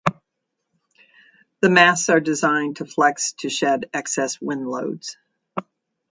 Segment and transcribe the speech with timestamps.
[1.59, 5.15] The masts are designed to flex to shed excess wind loads.